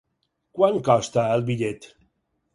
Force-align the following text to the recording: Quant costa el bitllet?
Quant 0.59 0.79
costa 0.87 1.27
el 1.35 1.47
bitllet? 1.51 1.89